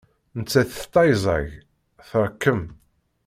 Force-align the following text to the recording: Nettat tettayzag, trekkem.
Nettat 0.37 0.69
tettayzag, 0.75 1.47
trekkem. 2.09 2.61